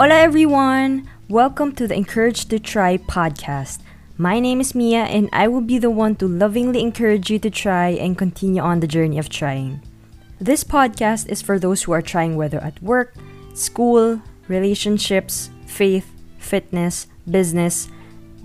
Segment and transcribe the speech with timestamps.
[0.00, 1.10] Hola everyone!
[1.28, 3.80] Welcome to the Encourage to Try podcast.
[4.16, 7.50] My name is Mia and I will be the one to lovingly encourage you to
[7.50, 9.82] try and continue on the journey of trying.
[10.40, 13.12] This podcast is for those who are trying whether at work,
[13.52, 16.08] school, relationships, faith,
[16.38, 17.90] fitness, business,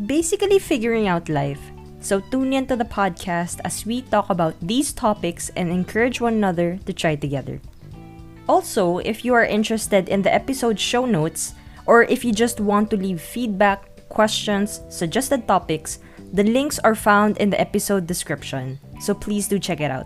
[0.06, 1.62] basically figuring out life.
[2.02, 6.34] So tune in to the podcast as we talk about these topics and encourage one
[6.34, 7.62] another to try together.
[8.48, 11.56] Also, if you are interested in the episode show notes,
[11.88, 15.98] or if you just want to leave feedback, questions, suggested topics,
[16.32, 18.78] the links are found in the episode description.
[19.02, 20.06] So please do check it out.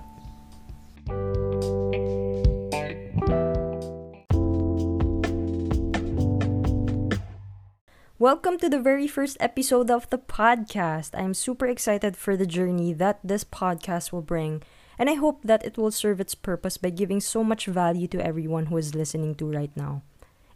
[8.20, 11.12] Welcome to the very first episode of the podcast.
[11.12, 14.64] I'm super excited for the journey that this podcast will bring
[15.00, 18.20] and I hope that it will serve its purpose by giving so much value to
[18.20, 20.04] everyone who is listening to right now.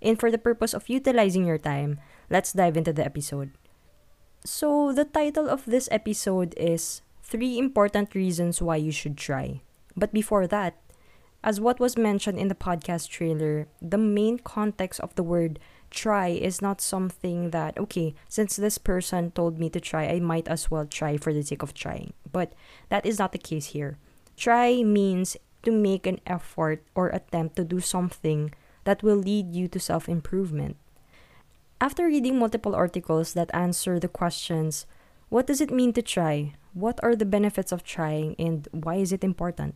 [0.02, 3.52] And for the purpose of utilizing your time, let's dive into the episode.
[4.44, 9.61] So, the title of this episode is Three Important Reasons Why You Should Try.
[9.95, 10.75] But before that,
[11.41, 16.27] as what was mentioned in the podcast trailer, the main context of the word try
[16.27, 20.69] is not something that, okay, since this person told me to try, I might as
[20.69, 22.11] well try for the sake of trying.
[22.30, 22.52] But
[22.89, 23.97] that is not the case here.
[24.38, 28.53] Try means to make an effort or attempt to do something
[28.84, 30.78] that will lead you to self improvement.
[31.80, 34.86] After reading multiple articles that answer the questions
[35.34, 36.54] what does it mean to try?
[36.73, 39.73] What are the benefits of trying and why is it important?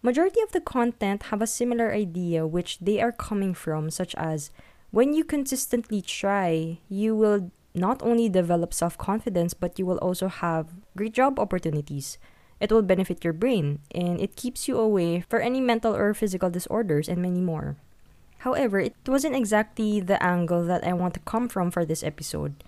[0.00, 4.52] Majority of the content have a similar idea which they are coming from such as
[4.92, 10.70] when you consistently try, you will not only develop self-confidence but you will also have
[10.96, 12.16] great job opportunities
[12.60, 16.50] it will benefit your brain, and it keeps you away for any mental or physical
[16.50, 17.76] disorders and many more.
[18.40, 22.64] However, it wasn't exactly the angle that I want to come from for this episode.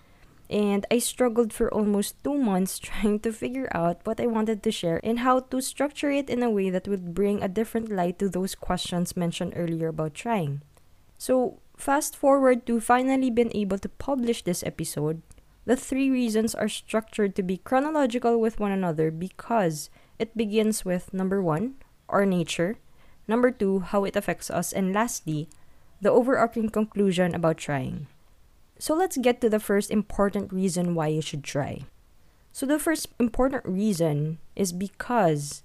[0.51, 4.71] And I struggled for almost two months trying to figure out what I wanted to
[4.71, 8.19] share and how to structure it in a way that would bring a different light
[8.19, 10.61] to those questions mentioned earlier about trying.
[11.17, 15.23] So, fast forward to finally being able to publish this episode,
[15.65, 21.15] the three reasons are structured to be chronological with one another because it begins with
[21.15, 21.75] number one,
[22.09, 22.79] our nature,
[23.29, 25.49] number two, how it affects us, and lastly,
[26.01, 28.09] the overarching conclusion about trying.
[28.79, 31.87] So let's get to the first important reason why you should try.
[32.53, 35.63] So, the first important reason is because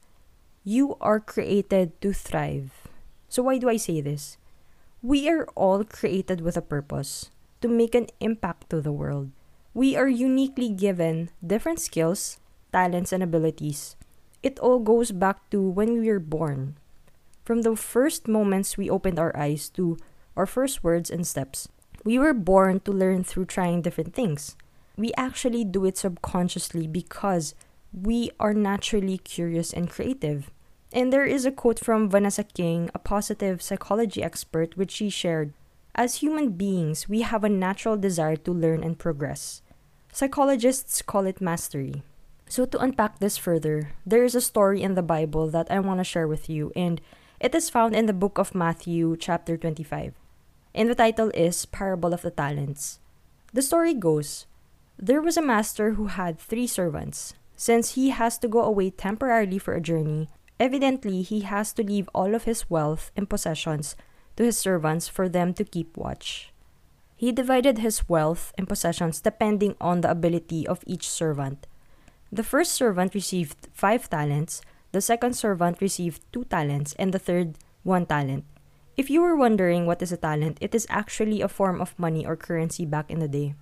[0.64, 2.88] you are created to thrive.
[3.28, 4.38] So, why do I say this?
[5.02, 7.30] We are all created with a purpose
[7.60, 9.32] to make an impact to the world
[9.78, 12.40] we are uniquely given different skills,
[12.74, 13.96] talents, and abilities.
[14.42, 16.78] It all goes back to when we were born.
[17.46, 20.00] From the first moments we opened our eyes to
[20.36, 21.70] our first words and steps,
[22.04, 24.58] we were born to learn through trying different things.
[24.98, 27.54] We actually do it subconsciously because
[27.94, 30.50] we are naturally curious and creative.
[30.92, 35.54] And there is a quote from Vanessa King, a positive psychology expert, which she shared
[35.94, 39.62] As human beings, we have a natural desire to learn and progress.
[40.18, 42.02] Psychologists call it mastery.
[42.50, 46.00] So, to unpack this further, there is a story in the Bible that I want
[46.00, 47.00] to share with you, and
[47.40, 50.16] it is found in the book of Matthew, chapter 25.
[50.74, 52.98] And the title is Parable of the Talents.
[53.54, 54.48] The story goes
[54.98, 57.36] There was a master who had three servants.
[57.56, 60.30] Since he has to go away temporarily for a journey,
[60.60, 63.96] evidently he has to leave all of his wealth and possessions
[64.36, 66.50] to his servants for them to keep watch.
[67.18, 71.66] He divided his wealth and possessions depending on the ability of each servant.
[72.32, 74.62] The first servant received five talents,
[74.92, 78.46] the second servant received two talents, and the third one talent.
[78.96, 82.26] If you were wondering what is a talent, it is actually a form of money
[82.26, 83.56] or currency back in the day.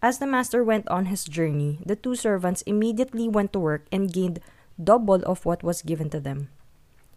[0.00, 4.12] As the master went on his journey, the two servants immediately went to work and
[4.12, 4.38] gained
[4.78, 6.50] double of what was given to them.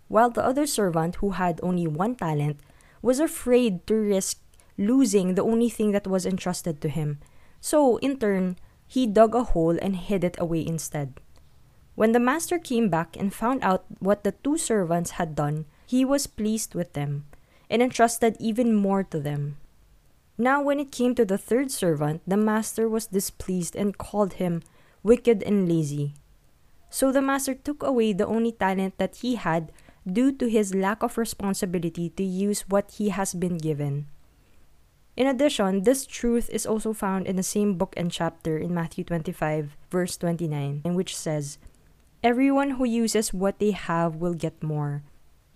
[0.08, 2.58] While the other servant, who had only one talent,
[3.02, 4.42] was afraid to risk
[4.80, 7.20] losing the only thing that was entrusted to him.
[7.60, 8.56] So, in turn,
[8.88, 11.20] he dug a hole and hid it away instead.
[11.96, 16.06] When the master came back and found out what the two servants had done, he
[16.06, 17.26] was pleased with them
[17.70, 19.58] and entrusted even more to them.
[20.38, 24.64] Now, when it came to the third servant, the master was displeased and called him
[25.04, 26.16] wicked and lazy.
[26.90, 29.72] So the master took away the only talent that he had
[30.08, 34.08] due to his lack of responsibility to use what he has been given.
[35.20, 39.04] In addition, this truth is also found in the same book and chapter in Matthew
[39.04, 41.58] 25, verse 29, in which says,
[42.24, 45.04] Everyone who uses what they have will get more.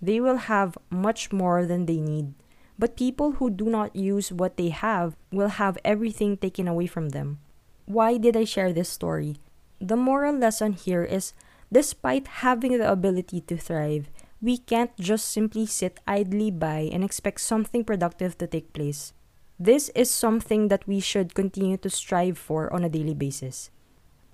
[0.02, 2.34] They will have much more than they need.
[2.78, 7.16] But people who do not use what they have will have everything taken away from
[7.16, 7.40] them.
[7.86, 9.38] Why did I share this story?
[9.80, 11.32] The moral lesson here is
[11.72, 14.12] despite having the ability to thrive,
[14.42, 19.14] we can't just simply sit idly by and expect something productive to take place.
[19.60, 23.70] This is something that we should continue to strive for on a daily basis.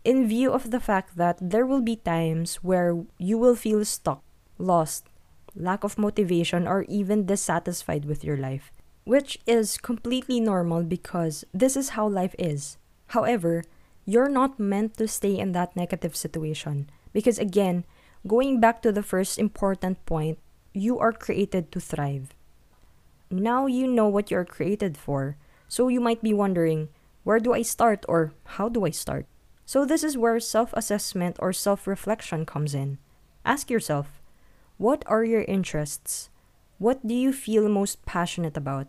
[0.03, 4.23] In view of the fact that there will be times where you will feel stuck,
[4.57, 5.07] lost,
[5.55, 8.71] lack of motivation, or even dissatisfied with your life,
[9.03, 12.77] which is completely normal because this is how life is.
[13.07, 13.63] However,
[14.05, 17.85] you're not meant to stay in that negative situation because, again,
[18.25, 20.39] going back to the first important point,
[20.73, 22.33] you are created to thrive.
[23.31, 25.37] Now you know what you're created for,
[25.67, 26.89] so you might be wondering,
[27.23, 29.27] where do I start or how do I start?
[29.65, 32.97] So, this is where self assessment or self reflection comes in.
[33.45, 34.19] Ask yourself,
[34.77, 36.31] what are your interests?
[36.79, 38.87] What do you feel most passionate about?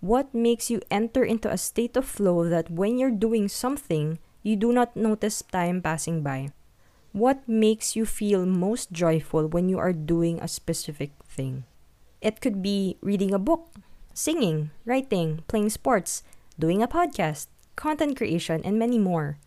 [0.00, 4.56] What makes you enter into a state of flow that when you're doing something, you
[4.56, 6.50] do not notice time passing by?
[7.12, 11.64] What makes you feel most joyful when you are doing a specific thing?
[12.26, 13.70] It could be reading a book,
[14.10, 16.26] singing, writing, playing sports,
[16.58, 17.46] doing a podcast,
[17.78, 19.38] content creation, and many more.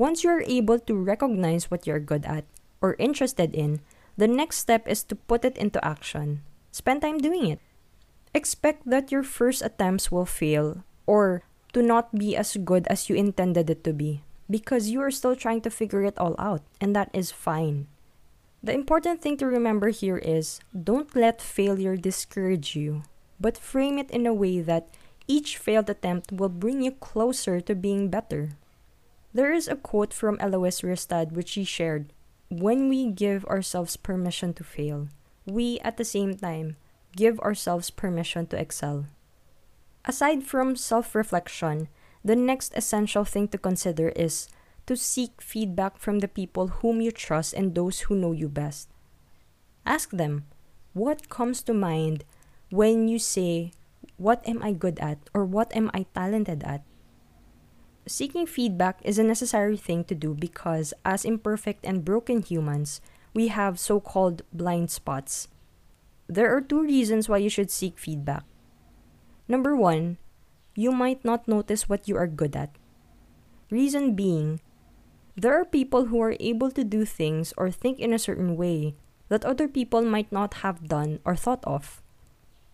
[0.00, 2.48] Once you are able to recognize what you're good at
[2.80, 3.84] or interested in,
[4.16, 6.40] the next step is to put it into action.
[6.72, 7.60] Spend time doing it.
[8.32, 11.44] Expect that your first attempts will fail or
[11.74, 15.36] to not be as good as you intended it to be because you are still
[15.36, 17.92] trying to figure it all out, and that is fine.
[18.62, 23.02] The important thing to remember here is don't let failure discourage you,
[23.40, 24.88] but frame it in a way that
[25.26, 28.50] each failed attempt will bring you closer to being better.
[29.32, 32.12] There is a quote from Eloise Ristad which she shared
[32.50, 35.06] when we give ourselves permission to fail,
[35.46, 36.76] we at the same time
[37.14, 39.06] give ourselves permission to excel.
[40.04, 41.88] Aside from self reflection,
[42.24, 44.48] the next essential thing to consider is
[44.86, 48.88] to seek feedback from the people whom you trust and those who know you best.
[49.86, 50.46] Ask them,
[50.92, 52.24] what comes to mind
[52.70, 53.72] when you say,
[54.16, 55.18] What am I good at?
[55.32, 56.82] or What am I talented at?
[58.06, 63.00] Seeking feedback is a necessary thing to do because, as imperfect and broken humans,
[63.34, 65.48] we have so called blind spots.
[66.26, 68.44] There are two reasons why you should seek feedback.
[69.46, 70.18] Number one,
[70.74, 72.74] you might not notice what you are good at.
[73.70, 74.60] Reason being,
[75.36, 78.94] there are people who are able to do things or think in a certain way
[79.28, 82.02] that other people might not have done or thought of.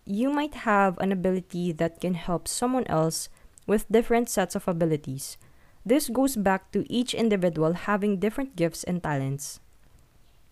[0.05, 3.29] You might have an ability that can help someone else
[3.67, 5.37] with different sets of abilities.
[5.85, 9.59] This goes back to each individual having different gifts and talents.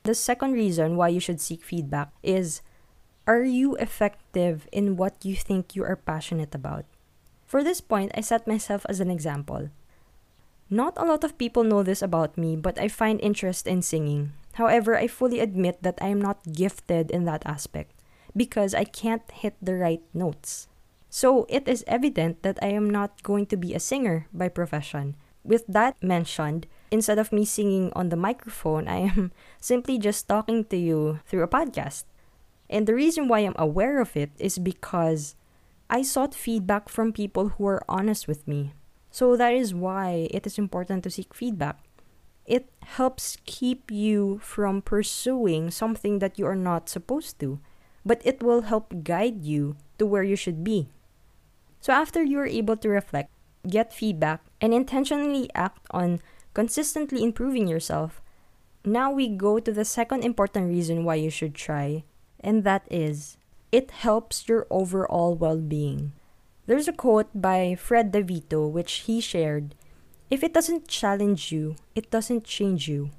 [0.04, 2.62] The second reason why you should seek feedback is
[3.26, 6.86] Are you effective in what you think you are passionate about?
[7.48, 9.72] For this point, I set myself as an example.
[10.70, 14.34] Not a lot of people know this about me, but I find interest in singing.
[14.54, 17.92] However, I fully admit that I am not gifted in that aspect
[18.36, 20.68] because I can't hit the right notes.
[21.10, 25.16] So it is evident that I am not going to be a singer by profession.
[25.44, 29.32] With that mentioned, instead of me singing on the microphone, I am
[29.62, 32.06] simply just talking to you through a podcast.
[32.70, 35.36] And the reason why I'm aware of it is because
[35.90, 38.74] I sought feedback from people who are honest with me.
[39.16, 41.80] So that is why it is important to seek feedback.
[42.46, 47.62] It helps keep you from pursuing something that you are not supposed to,
[48.04, 50.90] but it will help guide you to where you should be.
[51.80, 53.32] So after you are able to reflect,
[53.64, 56.20] get feedback, and intentionally act on
[56.54, 58.22] consistently improving yourself,
[58.84, 62.04] now we go to the second important reason why you should try,
[62.42, 63.38] and that is
[63.72, 66.12] it helps your overall well being.
[66.68, 69.76] There's a quote by Fred DeVito which he shared
[70.30, 73.12] If it doesn't challenge you, it doesn't change you.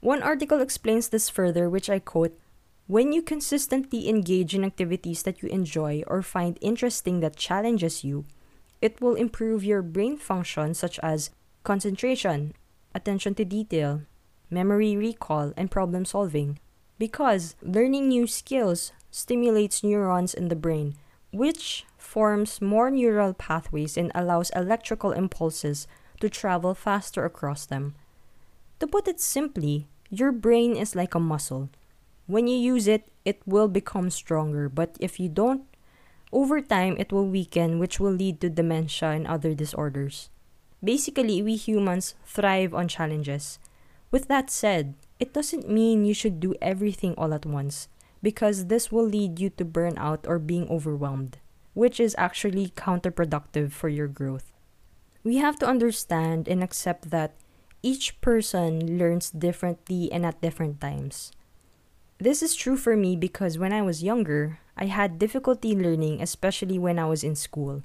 [0.00, 2.36] One article explains this further, which I quote
[2.86, 8.26] when you consistently engage in activities that you enjoy or find interesting that challenges you,
[8.82, 11.30] it will improve your brain function such as
[11.62, 12.52] concentration,
[12.94, 14.02] attention to detail,
[14.50, 16.58] memory recall, and problem solving.
[16.98, 20.96] Because learning new skills stimulates neurons in the brain,
[21.34, 25.86] which forms more neural pathways and allows electrical impulses
[26.20, 27.94] to travel faster across them.
[28.80, 31.70] To put it simply, your brain is like a muscle
[32.26, 34.68] when you use it, it will become stronger.
[34.68, 35.64] But if you don't,
[36.32, 40.30] over time it will weaken, which will lead to dementia and other disorders.
[40.82, 43.58] Basically, we humans thrive on challenges.
[44.10, 47.88] With that said, it doesn't mean you should do everything all at once,
[48.24, 51.36] because this will lead you to burnout or being overwhelmed.
[51.74, 54.52] which is actually counterproductive for your growth.
[55.26, 57.34] We have to understand and accept that
[57.82, 61.32] each person learns differently and at different times.
[62.18, 66.78] This is true for me because when I was younger, I had difficulty learning, especially
[66.78, 67.82] when I was in school.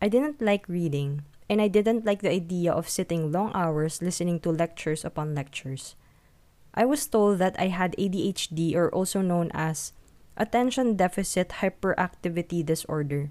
[0.00, 4.40] I didn't like reading, and I didn't like the idea of sitting long hours listening
[4.40, 5.94] to lectures upon lectures.
[6.74, 9.92] I was told that I had ADHD, or also known as
[10.36, 13.30] Attention Deficit Hyperactivity Disorder.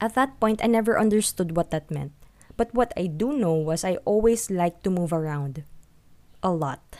[0.00, 2.12] At that point, I never understood what that meant.
[2.56, 5.64] But what I do know was I always liked to move around.
[6.42, 6.98] A lot.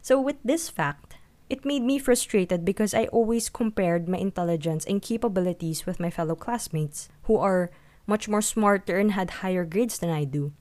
[0.00, 1.16] So, with this fact,
[1.50, 6.34] it made me frustrated because I always compared my intelligence and capabilities with my fellow
[6.34, 7.70] classmates, who are
[8.06, 10.52] much more smarter and had higher grades than I do.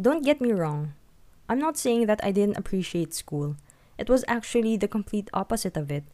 [0.00, 0.94] Don't get me wrong.
[1.48, 3.56] I'm not saying that I didn't appreciate school.
[3.98, 6.04] It was actually the complete opposite of it.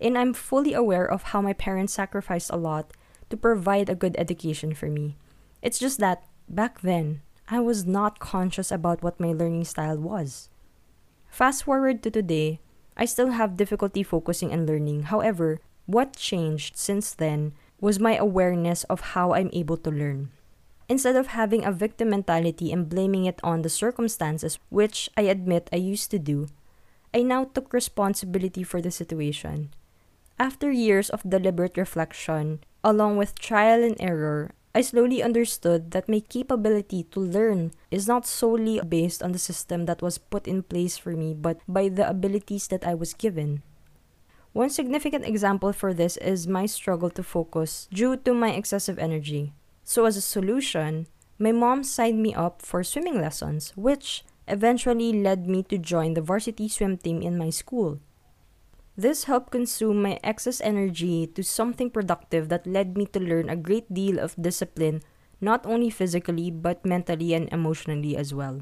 [0.00, 2.92] And I'm fully aware of how my parents sacrificed a lot
[3.28, 5.16] to provide a good education for me.
[5.62, 10.48] It's just that, back then, I was not conscious about what my learning style was.
[11.28, 12.60] Fast forward to today,
[12.96, 15.04] I still have difficulty focusing and learning.
[15.04, 20.30] However, what changed since then was my awareness of how I'm able to learn.
[20.88, 25.70] Instead of having a victim mentality and blaming it on the circumstances, which I admit
[25.72, 26.48] I used to do,
[27.12, 29.74] I now took responsibility for the situation.
[30.38, 36.20] After years of deliberate reflection, along with trial and error, I slowly understood that my
[36.20, 40.96] capability to learn is not solely based on the system that was put in place
[40.96, 43.62] for me, but by the abilities that I was given.
[44.52, 49.52] One significant example for this is my struggle to focus due to my excessive energy.
[49.82, 55.46] So, as a solution, my mom signed me up for swimming lessons, which eventually led
[55.46, 58.00] me to join the varsity swim team in my school.
[58.96, 63.56] This helped consume my excess energy to something productive that led me to learn a
[63.56, 65.00] great deal of discipline,
[65.40, 68.60] not only physically but mentally and emotionally as well.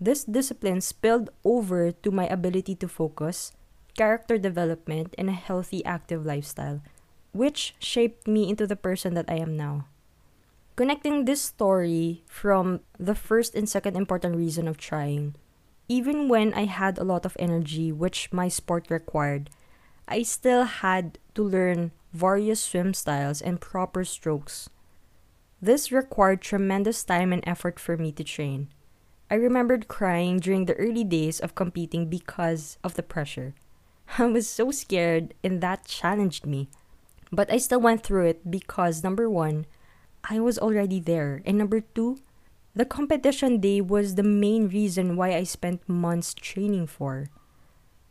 [0.00, 3.54] This discipline spilled over to my ability to focus,
[3.94, 6.82] character development, and a healthy, active lifestyle,
[7.30, 9.86] which shaped me into the person that I am now.
[10.74, 15.34] Connecting this story from the first and second important reason of trying,
[15.86, 19.50] even when I had a lot of energy, which my sport required,
[20.08, 24.70] I still had to learn various swim styles and proper strokes.
[25.60, 28.68] This required tremendous time and effort for me to train.
[29.30, 33.54] I remembered crying during the early days of competing because of the pressure.
[34.18, 36.68] I was so scared, and that challenged me.
[37.30, 39.66] But I still went through it because number one,
[40.24, 42.18] I was already there, and number two,
[42.74, 47.28] the competition day was the main reason why I spent months training for.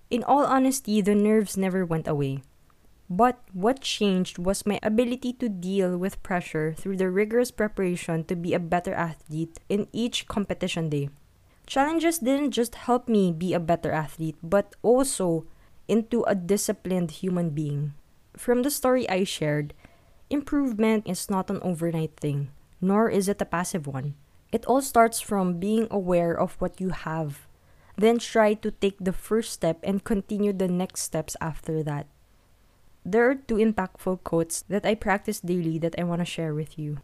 [0.09, 2.43] In all honesty, the nerves never went away.
[3.09, 8.35] But what changed was my ability to deal with pressure through the rigorous preparation to
[8.35, 11.09] be a better athlete in each competition day.
[11.65, 15.45] Challenges didn't just help me be a better athlete, but also
[15.87, 17.93] into a disciplined human being.
[18.37, 19.73] From the story I shared,
[20.31, 24.15] improvement is not an overnight thing, nor is it a passive one.
[24.51, 27.47] It all starts from being aware of what you have,
[27.97, 32.07] then try to take the first step and continue the next steps after that.
[33.05, 36.77] There are two impactful quotes that I practice daily that I want to share with
[36.77, 36.99] you.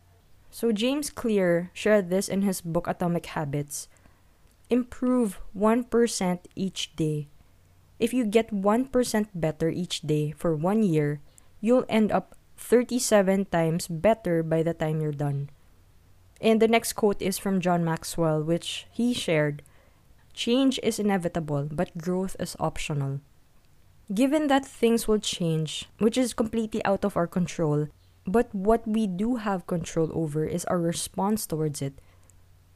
[0.49, 3.87] So, James Clear shared this in his book Atomic Habits
[4.69, 7.27] Improve 1% each day
[7.99, 8.93] if you get 1%
[9.33, 11.19] better each day for one year,
[11.61, 15.49] you'll end up 37 times better by the time you're done.
[16.41, 19.63] And the next quote is from John Maxwell, which he shared
[20.33, 23.21] Change is inevitable, but growth is optional.
[24.13, 27.87] Given that things will change, which is completely out of our control,
[28.25, 31.99] but what we do have control over is our response towards it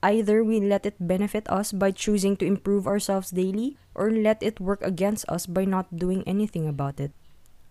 [0.02, 4.60] Either we let it benefit us by choosing to improve ourselves daily, or let it
[4.60, 7.14] work against us by not doing anything about it.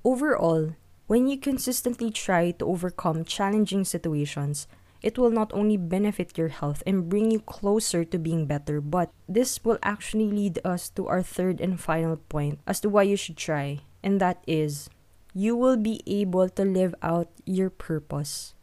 [0.04, 0.78] Overall,
[1.10, 4.68] when you consistently try to overcome challenging situations,
[5.02, 9.10] it will not only benefit your health and bring you closer to being better, but
[9.28, 13.16] this will actually lead us to our third and final point as to why you
[13.16, 14.88] should try, and that is
[15.34, 18.54] you will be able to live out your purpose.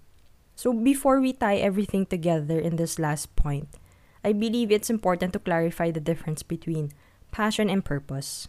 [0.56, 3.68] So before we tie everything together in this last point,
[4.24, 6.94] I believe it's important to clarify the difference between
[7.30, 8.48] passion and purpose.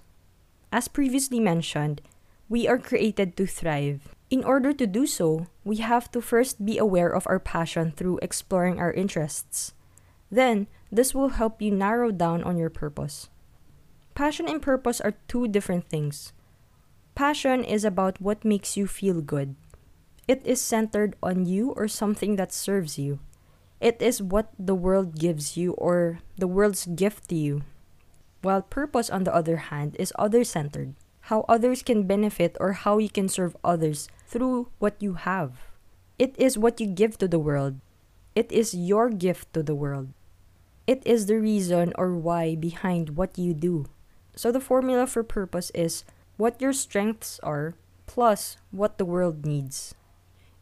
[0.71, 2.01] As previously mentioned,
[2.49, 4.09] we are created to thrive.
[4.31, 8.19] In order to do so, we have to first be aware of our passion through
[8.23, 9.73] exploring our interests.
[10.31, 13.29] Then, this will help you narrow down on your purpose.
[14.15, 16.33] Passion and purpose are two different things.
[17.15, 19.57] Passion is about what makes you feel good,
[20.29, 23.19] It is centered on you or something that serves you.
[23.81, 27.63] It is what the world gives you or the world's gift to you.
[28.43, 30.95] While purpose, on the other hand, is other centered.
[31.29, 35.69] How others can benefit or how you can serve others through what you have.
[36.19, 37.81] It is what you give to the world.
[38.35, 40.09] It is your gift to the world.
[40.87, 43.93] It is the reason or why behind what you do.
[44.37, 46.03] So the formula for purpose is
[46.39, 47.75] what your strengths are
[48.07, 49.95] plus what the world needs.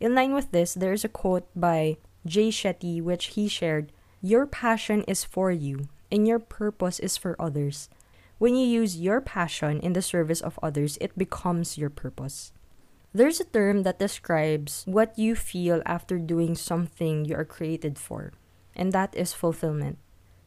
[0.00, 1.96] In line with this, there is a quote by
[2.26, 7.38] Jay Shetty which he shared Your passion is for you, and your purpose is for
[7.38, 7.88] others.
[8.38, 12.52] When you use your passion in the service of others, it becomes your purpose.
[13.14, 18.32] There's a term that describes what you feel after doing something you are created for,
[18.74, 19.96] and that is fulfillment.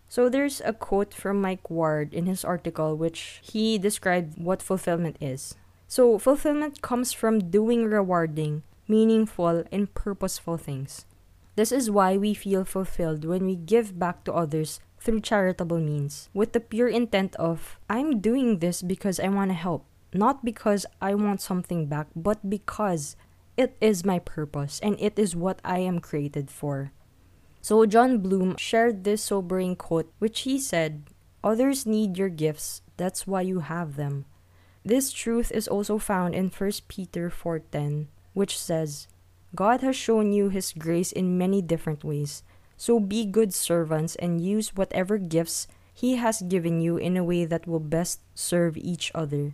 [0.08, 5.17] So there's a quote from Mike Ward in his article which he described what fulfillment
[5.19, 5.55] is.
[5.88, 11.05] So fulfillment comes from doing rewarding, meaningful, and purposeful things.
[11.55, 16.29] This is why we feel fulfilled when we give back to others through charitable means,
[16.34, 20.86] with the pure intent of, I'm doing this because I want to help, not because
[21.01, 23.15] I want something back, but because
[23.58, 26.91] it is my purpose and it is what I am created for.
[27.62, 31.10] So Jon Bloom shared this sobering quote, which he said,
[31.44, 34.25] Others need your gifts, that's why you have them.
[34.84, 39.08] This truth is also found in 1 Peter 4:10, which says,
[39.56, 42.44] God has shown you His grace in many different ways.
[42.79, 47.43] So be good servants and use whatever gifts He has given you in a way
[47.43, 49.51] that will best serve each other.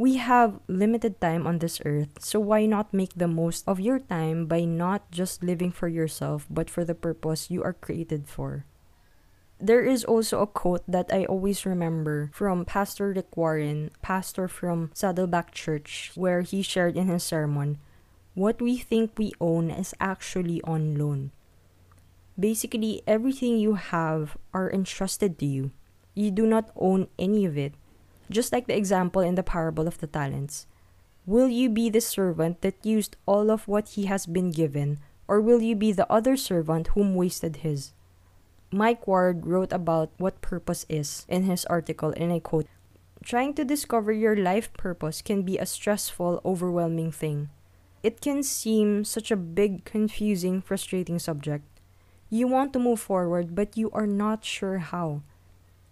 [0.00, 4.00] We have limited time on this earth, so why not make the most of your
[4.00, 8.64] time by not just living for yourself, but for the purpose you are created for?
[9.60, 14.92] There is also a quote that I always remember from Pastor Rick Warren, pastor from
[14.96, 17.76] Saddleback Church, where he shared in his sermon
[18.32, 21.35] what we think we own is actually on loan.
[22.38, 25.70] Basically, everything you have are entrusted to you.
[26.14, 27.74] You do not own any of it.
[28.30, 30.66] Just like the example in the parable of the talents.
[31.24, 35.40] Will you be the servant that used all of what he has been given, or
[35.40, 37.92] will you be the other servant whom wasted his?
[38.70, 42.66] Mike Ward wrote about what purpose is in his article, and I quote
[43.24, 47.50] Trying to discover your life purpose can be a stressful, overwhelming thing.
[48.02, 51.64] It can seem such a big, confusing, frustrating subject.
[52.28, 55.22] You want to move forward, but you are not sure how.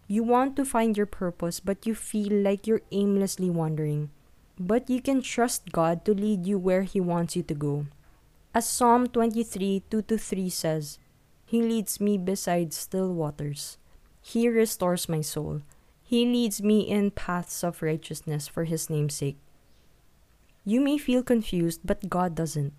[0.06, 4.10] You want to find your purpose, but you feel like you're aimlessly wandering.
[4.58, 7.86] But you can trust God to lead you where He wants you to go.
[8.54, 10.98] As Psalm 23 2 3 says,
[11.46, 13.78] He leads me beside still waters.
[14.20, 15.62] He restores my soul.
[16.02, 19.38] He leads me in paths of righteousness for His name's sake.
[20.64, 22.72] You may feel confused, but God doesn't.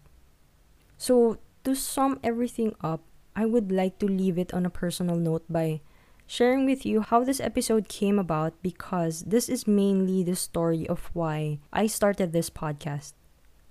[0.97, 3.01] So, to sum everything up,
[3.35, 5.81] I would like to leave it on a personal note by
[6.25, 11.11] sharing with you how this episode came about because this is mainly the story of
[11.13, 13.13] why I started this podcast.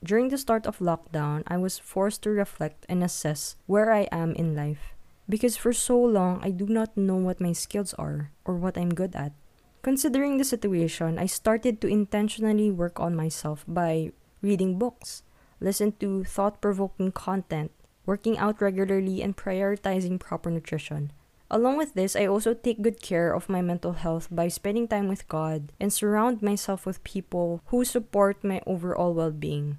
[0.04, 4.34] During the start of lockdown, I was forced to reflect and assess where I am
[4.36, 4.92] in life.
[5.26, 8.92] Because for so long, I do not know what my skills are or what I'm
[8.92, 9.32] good at.
[9.80, 15.22] Considering the situation, I started to intentionally work on myself by reading books,
[15.60, 17.72] listen to thought-provoking content,
[18.06, 21.12] working out regularly, and prioritizing proper nutrition.
[21.50, 25.08] Along with this, I also take good care of my mental health by spending time
[25.08, 29.78] with God and surround myself with people who support my overall well-being.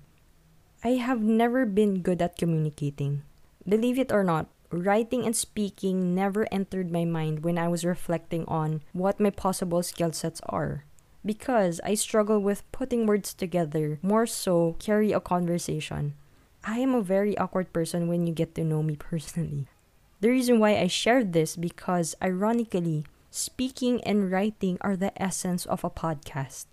[0.83, 3.23] I have never been good at communicating.
[3.67, 8.45] Believe it or not, writing and speaking never entered my mind when I was reflecting
[8.45, 10.85] on what my possible skill sets are.
[11.25, 16.13] Because I struggle with putting words together, more so carry a conversation.
[16.65, 19.67] I am a very awkward person when you get to know me personally.
[20.19, 25.83] The reason why I shared this because ironically, speaking and writing are the essence of
[25.83, 26.65] a podcast.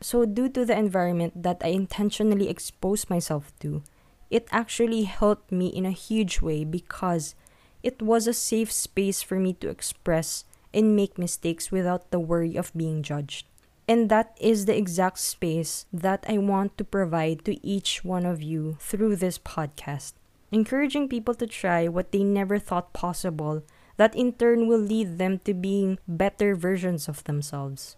[0.00, 3.82] So due to the environment that I intentionally exposed myself to,
[4.30, 7.34] it actually helped me in a huge way because
[7.82, 12.54] it was a safe space for me to express and make mistakes without the worry
[12.54, 13.49] of being judged.
[13.90, 18.40] And that is the exact space that I want to provide to each one of
[18.40, 20.12] you through this podcast.
[20.52, 23.64] Encouraging people to try what they never thought possible,
[23.96, 27.96] that in turn will lead them to being better versions of themselves.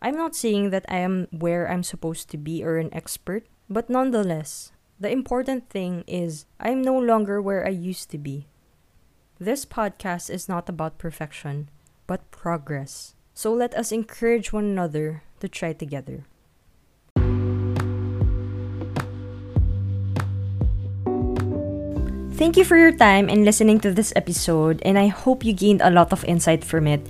[0.00, 3.90] I'm not saying that I am where I'm supposed to be or an expert, but
[3.90, 8.46] nonetheless, the important thing is I'm no longer where I used to be.
[9.40, 11.68] This podcast is not about perfection,
[12.06, 13.16] but progress.
[13.34, 16.24] So let us encourage one another to try together.
[22.38, 25.82] Thank you for your time and listening to this episode, and I hope you gained
[25.82, 27.06] a lot of insight from it.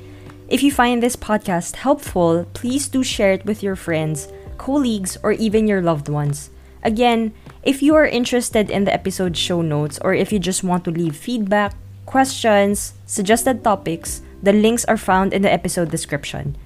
[0.48, 5.32] If you find this podcast helpful, please do share it with your friends, colleagues, or
[5.32, 6.50] even your loved ones.
[6.82, 10.84] Again, if you are interested in the episode show notes or if you just want
[10.84, 11.72] to leave feedback,
[12.04, 16.56] questions, suggested topics, the links are found in the episode description.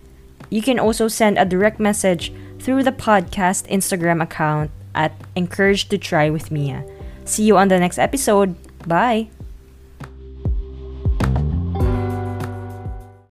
[0.51, 5.99] You can also send a direct message through the podcast Instagram account at Encourage to
[5.99, 6.85] Try with Mia.
[7.25, 8.55] See you on the next episode.
[8.87, 9.29] Bye!